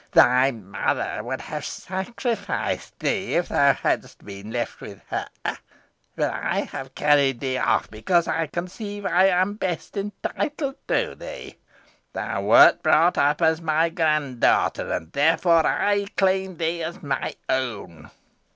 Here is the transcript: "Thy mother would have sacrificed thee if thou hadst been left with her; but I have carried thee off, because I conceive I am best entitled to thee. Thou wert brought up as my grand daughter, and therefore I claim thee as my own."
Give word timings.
"Thy 0.13 0.49
mother 0.49 1.21
would 1.23 1.41
have 1.41 1.63
sacrificed 1.63 2.97
thee 2.97 3.35
if 3.35 3.49
thou 3.49 3.73
hadst 3.73 4.25
been 4.25 4.49
left 4.49 4.81
with 4.81 4.99
her; 5.09 5.27
but 5.43 6.33
I 6.33 6.61
have 6.61 6.95
carried 6.95 7.39
thee 7.39 7.59
off, 7.59 7.87
because 7.91 8.27
I 8.27 8.47
conceive 8.47 9.05
I 9.05 9.27
am 9.27 9.53
best 9.53 9.95
entitled 9.95 10.77
to 10.87 11.13
thee. 11.13 11.59
Thou 12.13 12.41
wert 12.41 12.81
brought 12.81 13.19
up 13.19 13.43
as 13.43 13.61
my 13.61 13.89
grand 13.89 14.39
daughter, 14.39 14.91
and 14.91 15.11
therefore 15.11 15.67
I 15.67 16.07
claim 16.17 16.57
thee 16.57 16.81
as 16.81 17.03
my 17.03 17.35
own." 17.47 18.09